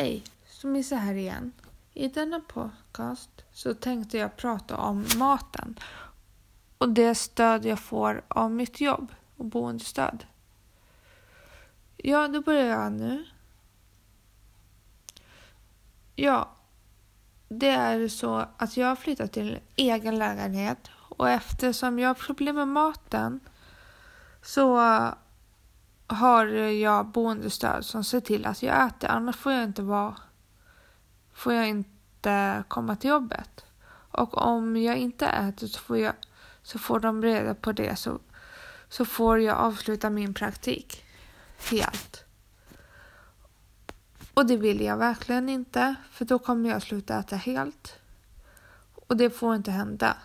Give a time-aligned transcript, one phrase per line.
[0.00, 1.52] Hej, Smisse här igen.
[1.94, 5.78] I denna podcast så tänkte jag prata om maten
[6.78, 10.26] och det stöd jag får av mitt jobb och boendestöd.
[11.96, 13.24] Ja, då börjar jag nu.
[16.14, 16.48] Ja,
[17.48, 22.14] det är så att jag har flyttat till en egen lägenhet och eftersom jag har
[22.14, 23.40] problem med maten
[24.42, 24.78] så
[26.08, 30.14] har jag boendestöd som ser till att jag äter, annars får jag inte vara
[31.38, 33.64] får jag inte komma till jobbet.
[34.10, 36.12] Och om jag inte äter så får, jag,
[36.62, 38.18] så får de reda på det så,
[38.88, 41.04] så får jag avsluta min praktik
[41.70, 42.24] helt.
[44.34, 47.94] Och det vill jag verkligen inte för då kommer jag sluta äta helt.
[49.08, 50.16] Och det får inte hända.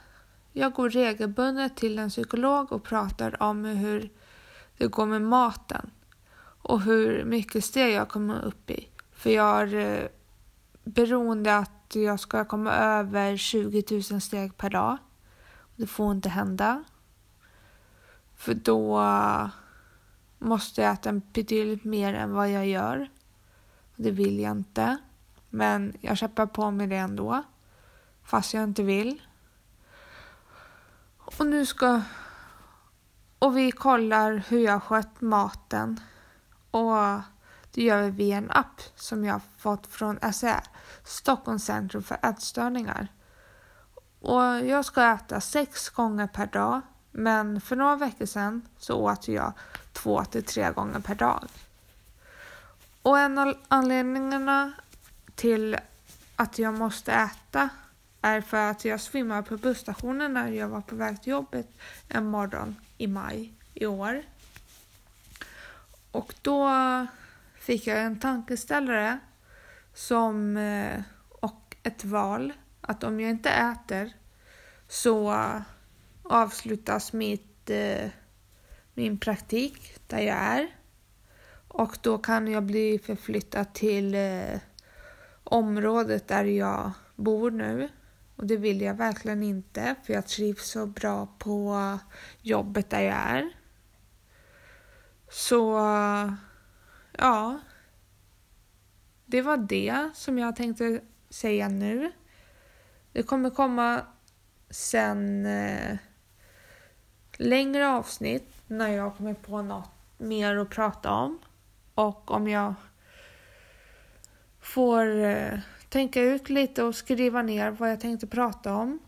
[0.52, 4.10] Jag går regelbundet till en psykolog och pratar om hur
[4.84, 5.92] det går med maten
[6.62, 8.88] och hur mycket steg jag kommer upp i.
[9.12, 10.08] För jag är eh,
[10.84, 14.98] beroende att jag ska komma över 20 000 steg per dag.
[15.76, 16.84] Det får inte hända.
[18.36, 19.02] För då
[20.40, 23.10] måste jag äta betydligt mer än vad jag gör.
[23.96, 24.98] Det vill jag inte.
[25.50, 27.44] Men jag kämpar på med det ändå.
[28.24, 29.22] Fast jag inte vill.
[31.18, 32.02] Och nu ska...
[33.44, 36.00] Och vi kollar hur jag skött maten.
[36.72, 36.96] Och
[37.72, 40.64] det gör vi via en app som jag fått från SCR,
[41.04, 43.08] Stockholms centrum för ätstörningar.
[44.22, 49.28] Och jag ska äta sex gånger per dag, men för några veckor sedan så åt
[49.28, 49.54] jag
[49.94, 51.44] två till tre gånger per dag.
[53.02, 54.74] Och en av anledningarna
[55.36, 55.78] till
[56.36, 57.70] att jag måste äta
[58.24, 61.68] är för att jag svimmade på busstationen när jag var på väg till jobbet
[62.10, 64.24] en morgon i maj i år.
[66.12, 66.70] Och då
[67.56, 69.20] fick jag en tankeställare
[69.94, 74.14] som, eh, och ett val att om jag inte äter
[74.88, 75.38] så
[76.24, 78.10] avslutas mitt, eh,
[78.94, 80.68] min praktik där jag är
[81.68, 84.60] och då kan jag bli förflyttad till eh,
[85.44, 87.90] området där jag bor nu.
[88.36, 92.00] Och det vill jag verkligen inte för jag trivs så bra på
[92.42, 93.50] jobbet där jag är.
[95.30, 95.80] Så
[97.18, 97.60] ja,
[99.26, 102.12] det var det som jag tänkte säga nu.
[103.12, 104.02] Det kommer komma
[104.70, 105.98] sen eh,
[107.38, 111.40] längre avsnitt när jag kommer på något mer att prata om.
[111.96, 112.74] Och om jag
[114.60, 115.60] får eh,
[115.94, 119.00] tänka ut lite och skriva ner vad jag tänkte prata om.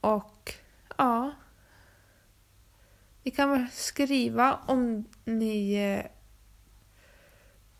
[0.00, 0.54] Och
[0.96, 1.30] ja,
[3.22, 6.10] ni kan väl skriva om ni eh,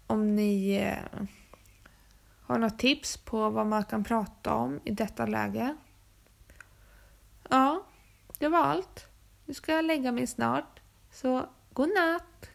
[0.06, 1.26] om ni eh,
[2.42, 5.76] har något tips på vad man kan prata om i detta läge.
[7.50, 7.84] Ja,
[8.38, 9.06] det var allt.
[9.44, 10.80] Nu ska jag lägga mig snart.
[11.10, 12.50] Så god natt!